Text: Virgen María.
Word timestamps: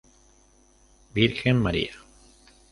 Virgen 1.13 1.61
María. 1.61 1.93